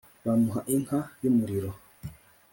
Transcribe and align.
bamuha 0.25 0.59
inka 0.75 0.99
y' 1.21 1.29
umuriro. 1.31 1.71